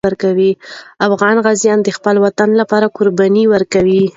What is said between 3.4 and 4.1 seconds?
ورکوي.